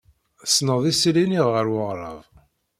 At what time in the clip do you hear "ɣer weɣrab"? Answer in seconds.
1.51-2.19